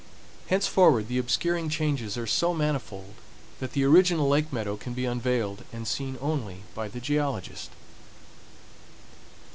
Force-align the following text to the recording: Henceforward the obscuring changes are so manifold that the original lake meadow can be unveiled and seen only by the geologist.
Henceforward 0.47 1.09
the 1.09 1.19
obscuring 1.19 1.69
changes 1.69 2.17
are 2.17 2.25
so 2.25 2.55
manifold 2.55 3.13
that 3.59 3.73
the 3.73 3.83
original 3.83 4.27
lake 4.27 4.51
meadow 4.51 4.75
can 4.75 4.95
be 4.95 5.05
unveiled 5.05 5.63
and 5.71 5.87
seen 5.87 6.17
only 6.19 6.63
by 6.73 6.87
the 6.87 6.99
geologist. 6.99 7.69